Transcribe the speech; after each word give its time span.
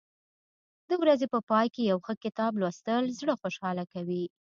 د 0.89 0.91
ورځې 1.01 1.27
په 1.33 1.39
پای 1.49 1.67
کې 1.73 1.81
یو 1.91 1.99
ښه 2.05 2.13
کتاب 2.23 2.51
لوستل 2.61 3.03
زړه 3.19 3.33
خوشحاله 3.41 3.83
کوي. 3.93 4.23